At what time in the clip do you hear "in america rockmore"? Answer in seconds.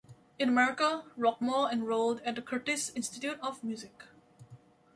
0.39-1.71